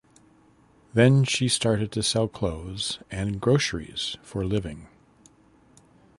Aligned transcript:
Then 0.95 1.23
she 1.25 1.47
started 1.47 1.91
to 1.91 2.01
sell 2.01 2.27
clothes 2.27 2.97
and 3.11 3.39
groceries 3.39 4.17
for 4.23 4.43
living. 4.43 4.87